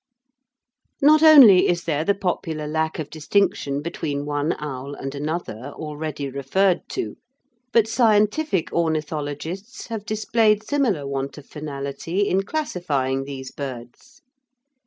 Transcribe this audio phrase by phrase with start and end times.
[1.03, 6.27] Not only is there the popular lack of distinction between one owl and another already
[6.27, 7.17] referred to,
[7.71, 14.23] but scientific ornithologists have displayed similar want of finality in classifying these birds.